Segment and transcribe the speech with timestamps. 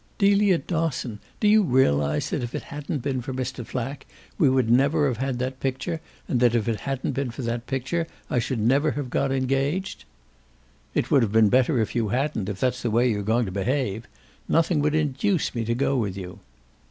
[0.17, 3.63] "Delia Dosson, do you realise that if it hadn't been for Mr.
[3.63, 4.07] Flack
[4.39, 7.67] we would never have had that picture, and that if it hadn't been for that
[7.67, 10.05] picture I should never have got engaged?"
[10.95, 13.51] "It would have been better if you hadn't, if that's the way you're going to
[13.51, 14.07] behave.
[14.49, 16.39] Nothing would induce me to go with you."